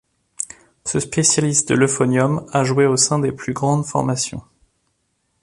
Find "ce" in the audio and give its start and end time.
0.83-0.99